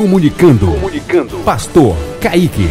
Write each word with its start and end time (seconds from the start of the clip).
Comunicando. 0.00 0.66
Comunicando. 0.66 1.36
Pastor 1.40 1.94
Kaique. 2.22 2.68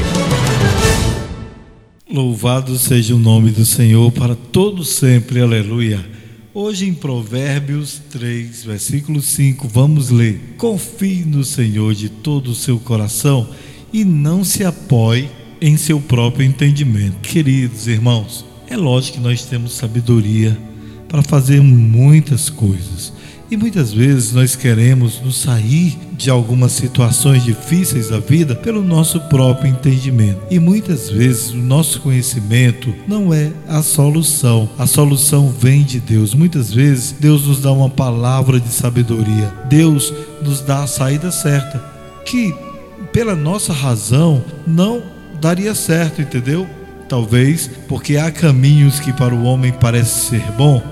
Louvado 2.12 2.76
seja 2.76 3.14
o 3.14 3.20
nome 3.20 3.52
do 3.52 3.64
Senhor 3.68 4.12
para 4.12 4.36
todo 4.36 4.84
sempre. 4.84 5.40
Aleluia. 5.40 6.04
Hoje 6.52 6.90
em 6.90 6.94
Provérbios 6.96 8.02
3, 8.10 8.64
versículo 8.64 9.22
5, 9.22 9.68
vamos 9.68 10.10
ler: 10.10 10.56
Confie 10.58 11.24
no 11.24 11.44
Senhor 11.44 11.94
de 11.94 12.10
todo 12.10 12.50
o 12.50 12.56
seu 12.56 12.80
coração 12.80 13.48
e 13.94 14.04
não 14.04 14.44
se 14.44 14.64
apoie 14.64 15.30
em 15.62 15.78
seu 15.78 16.02
próprio 16.02 16.44
entendimento. 16.44 17.20
Queridos 17.20 17.86
irmãos, 17.86 18.44
é 18.68 18.76
lógico 18.76 19.18
que 19.18 19.24
nós 19.24 19.46
temos 19.46 19.74
sabedoria 19.74 20.58
para 21.08 21.22
fazer 21.22 21.62
muitas 21.62 22.50
coisas. 22.50 23.14
E 23.52 23.58
muitas 23.58 23.92
vezes 23.92 24.32
nós 24.32 24.56
queremos 24.56 25.20
nos 25.22 25.42
sair 25.42 25.98
de 26.12 26.30
algumas 26.30 26.72
situações 26.72 27.44
difíceis 27.44 28.10
da 28.10 28.20
vida 28.20 28.56
pelo 28.56 28.84
nosso 28.84 29.20
próprio 29.22 29.72
entendimento. 29.72 30.40
E 30.52 30.60
muitas 30.60 31.10
vezes 31.10 31.50
o 31.50 31.58
nosso 31.58 32.00
conhecimento 32.02 32.94
não 33.08 33.34
é 33.34 33.52
a 33.68 33.82
solução. 33.82 34.70
A 34.78 34.86
solução 34.86 35.50
vem 35.50 35.82
de 35.82 36.00
Deus. 36.00 36.36
Muitas 36.36 36.72
vezes 36.72 37.16
Deus 37.20 37.48
nos 37.48 37.60
dá 37.60 37.72
uma 37.72 37.90
palavra 37.90 38.60
de 38.60 38.70
sabedoria. 38.70 39.52
Deus 39.68 40.14
nos 40.44 40.62
dá 40.62 40.84
a 40.84 40.88
saída 40.88 41.32
certa, 41.32 41.84
que 42.26 42.54
pela 43.12 43.36
nossa 43.36 43.74
razão 43.74 44.44
não 44.68 45.02
daria 45.42 45.74
certo, 45.74 46.22
entendeu? 46.22 46.68
Talvez 47.08 47.68
porque 47.88 48.18
há 48.18 48.30
caminhos 48.30 49.00
que 49.00 49.12
para 49.12 49.34
o 49.34 49.44
homem 49.44 49.72
parece 49.72 50.28
ser 50.28 50.52
bom, 50.52 50.84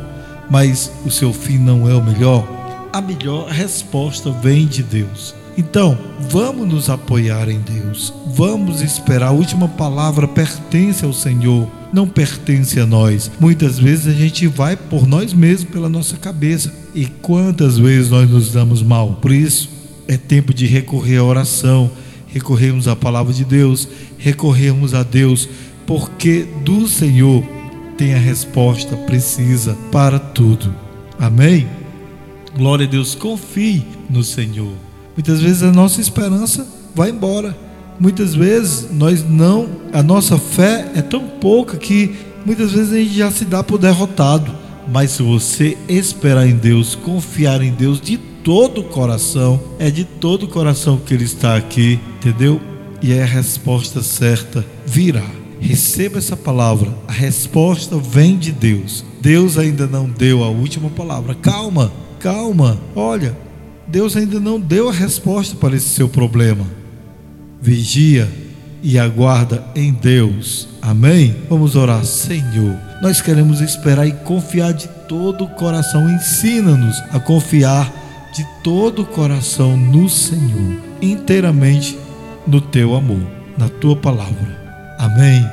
mas 0.50 0.92
o 1.06 1.12
seu 1.12 1.34
fim 1.34 1.58
não 1.58 1.90
é 1.90 1.94
o 1.94 2.04
melhor, 2.04 2.48
a 2.94 3.02
melhor 3.02 3.50
resposta 3.50 4.32
vem 4.32 4.66
de 4.66 4.82
Deus. 4.82 5.36
Então, 5.58 5.98
vamos 6.30 6.68
nos 6.68 6.88
apoiar 6.88 7.50
em 7.50 7.60
Deus. 7.60 8.14
Vamos 8.36 8.82
esperar. 8.82 9.30
A 9.30 9.32
última 9.32 9.68
palavra 9.68 10.28
pertence 10.28 11.04
ao 11.04 11.12
Senhor, 11.12 11.68
não 11.92 12.08
pertence 12.08 12.80
a 12.80 12.86
nós. 12.86 13.32
Muitas 13.40 13.80
vezes 13.80 14.08
a 14.08 14.14
gente 14.16 14.46
vai 14.46 14.78
por 14.78 15.08
nós 15.08 15.34
mesmos, 15.34 15.72
pela 15.72 15.90
nossa 15.90 16.16
cabeça. 16.16 16.72
E 16.94 17.08
quantas 17.08 17.80
vezes 17.80 18.12
nós 18.12 18.30
nos 18.30 18.52
damos 18.52 18.84
mal? 18.84 19.14
Por 19.20 19.32
isso, 19.32 19.68
é 20.08 20.16
tempo 20.16 20.54
de 20.54 20.68
recorrer 20.68 21.18
à 21.18 21.24
oração, 21.24 21.90
recorrermos 22.28 22.88
à 22.88 22.96
palavra 22.96 23.34
de 23.34 23.44
Deus, 23.44 23.88
recorrermos 24.18 24.94
a 24.94 25.02
Deus, 25.02 25.50
porque 25.88 26.46
do 26.64 26.88
Senhor 26.88 27.44
tem 27.98 28.14
a 28.14 28.20
resposta 28.20 28.96
precisa 28.96 29.76
para 29.92 30.20
tudo. 30.20 30.74
Amém? 31.20 31.68
Glória 32.56 32.86
a 32.86 32.90
Deus, 32.90 33.16
confie 33.16 33.84
no 34.10 34.24
Senhor. 34.24 34.74
Muitas 35.16 35.42
vezes 35.42 35.64
a 35.64 35.72
nossa 35.72 36.00
esperança 36.00 36.68
vai 36.94 37.10
embora. 37.10 37.58
Muitas 38.00 38.36
vezes 38.36 38.92
nós 38.92 39.28
não, 39.28 39.68
a 39.92 40.04
nossa 40.04 40.38
fé 40.38 40.92
é 40.96 41.02
tão 41.02 41.28
pouca 41.28 41.76
que 41.78 42.16
muitas 42.46 42.72
vezes 42.72 42.94
a 42.94 42.98
gente 42.98 43.16
já 43.16 43.32
se 43.32 43.44
dá 43.44 43.64
por 43.64 43.80
derrotado. 43.80 44.52
Mas 44.88 45.12
se 45.12 45.24
você 45.24 45.76
esperar 45.90 46.48
em 46.48 46.56
Deus, 46.56 46.94
confiar 46.94 47.62
em 47.62 47.72
Deus 47.72 48.00
de 48.00 48.18
todo 48.18 48.82
o 48.82 48.84
coração, 48.86 49.60
é 49.80 49.90
de 49.90 50.06
todo 50.06 50.44
o 50.44 50.48
coração 50.48 50.98
que 50.98 51.14
Ele 51.14 51.26
está 51.26 51.58
aqui, 51.58 52.00
entendeu? 52.18 52.62
E 53.02 53.12
é 53.12 53.24
a 53.24 53.26
resposta 53.26 54.02
certa 54.02 54.64
virá. 54.86 55.47
Receba 55.60 56.18
essa 56.18 56.36
palavra. 56.36 56.94
A 57.08 57.12
resposta 57.12 57.98
vem 57.98 58.38
de 58.38 58.52
Deus. 58.52 59.04
Deus 59.22 59.58
ainda 59.58 59.88
não 59.88 60.10
deu 60.10 60.44
a 60.44 60.50
última 60.50 60.90
palavra. 60.90 61.36
Calma, 61.36 61.92
calma. 62.20 62.78
Olha, 62.96 63.36
Deus 63.88 64.16
ainda 64.16 64.40
não 64.40 64.60
deu 64.60 64.90
a 64.90 64.94
resposta 64.94 65.56
para 65.56 65.76
esse 65.76 65.90
seu 65.90 66.10
problema. 66.10 66.66
Vigia 67.62 68.30
e 68.84 69.00
aguarda 69.00 69.66
em 69.76 69.92
Deus. 69.92 70.68
Amém? 70.82 71.36
Vamos 71.50 71.76
orar, 71.76 72.04
Senhor. 72.06 72.78
Nós 73.02 73.22
queremos 73.22 73.62
esperar 73.62 74.08
e 74.08 74.12
confiar 74.12 74.74
de 74.74 74.88
todo 75.08 75.46
o 75.46 75.50
coração. 75.50 76.10
Ensina-nos 76.10 76.98
a 77.12 77.20
confiar 77.20 77.92
de 78.34 78.46
todo 78.64 79.02
o 79.02 79.06
coração 79.06 79.76
no 79.76 80.08
Senhor, 80.08 80.80
inteiramente 81.02 81.98
no 82.46 82.62
teu 82.62 82.96
amor, 82.96 83.26
na 83.58 83.68
tua 83.68 83.96
palavra. 83.96 84.67
Amém 84.98 85.48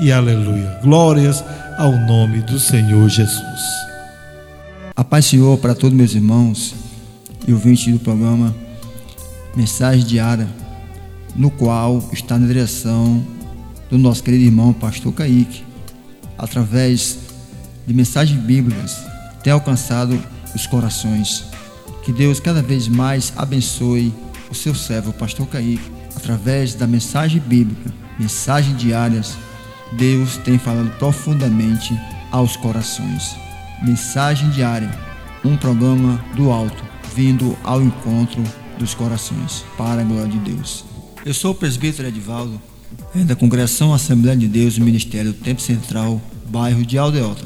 e 0.00 0.10
aleluia. 0.10 0.78
Glórias 0.82 1.44
ao 1.76 1.92
nome 1.92 2.40
do 2.40 2.58
Senhor 2.58 3.06
Jesus. 3.10 3.60
A 4.96 5.04
paz 5.04 5.26
Senhor 5.26 5.58
para 5.58 5.74
todos 5.74 5.94
meus 5.94 6.14
irmãos 6.14 6.74
e 7.46 7.52
ouvintes 7.52 7.92
do 7.92 7.98
programa 7.98 8.56
Mensagem 9.54 10.02
Diária, 10.02 10.48
no 11.34 11.50
qual 11.50 12.02
está 12.10 12.38
na 12.38 12.46
direção 12.46 13.22
do 13.90 13.98
nosso 13.98 14.22
querido 14.22 14.44
irmão 14.44 14.72
Pastor 14.72 15.12
Kaique, 15.12 15.62
através 16.38 17.18
de 17.86 17.92
mensagens 17.92 18.40
bíblicas, 18.40 18.96
tem 19.42 19.52
alcançado 19.52 20.18
os 20.54 20.66
corações. 20.66 21.44
Que 22.02 22.12
Deus 22.12 22.40
cada 22.40 22.62
vez 22.62 22.88
mais 22.88 23.30
abençoe 23.36 24.10
o 24.50 24.54
seu 24.54 24.74
servo, 24.74 25.12
Pastor 25.12 25.46
Kaique, 25.46 25.90
através 26.14 26.74
da 26.74 26.86
mensagem 26.86 27.40
bíblica 27.40 27.92
mensagens 28.18 28.76
diárias, 28.78 29.36
Deus 29.92 30.36
tem 30.38 30.58
falado 30.58 30.90
profundamente 30.98 31.98
aos 32.30 32.56
corações. 32.56 33.36
Mensagem 33.82 34.48
diária, 34.50 34.90
um 35.44 35.56
programa 35.56 36.22
do 36.34 36.50
alto, 36.50 36.82
vindo 37.14 37.56
ao 37.62 37.82
encontro 37.82 38.42
dos 38.78 38.94
corações, 38.94 39.64
para 39.76 40.00
a 40.00 40.04
glória 40.04 40.28
de 40.28 40.38
Deus. 40.38 40.84
Eu 41.24 41.34
sou 41.34 41.52
o 41.52 41.54
presbítero 41.54 42.08
Edivaldo, 42.08 42.60
é 43.14 43.20
da 43.20 43.36
Congregação 43.36 43.92
Assembleia 43.92 44.36
de 44.36 44.48
Deus, 44.48 44.78
Ministério 44.78 45.32
Tempo 45.32 45.60
Central, 45.60 46.20
bairro 46.48 46.84
de 46.84 46.98
Aldeota. 46.98 47.44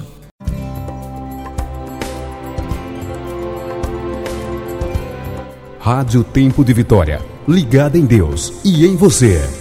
Rádio 5.91 6.23
Tempo 6.23 6.65
de 6.65 6.73
Vitória, 6.73 7.21
ligada 7.49 7.99
em 7.99 8.07
Deus 8.07 8.53
e 8.65 8.87
em 8.87 8.95
você. 8.95 9.60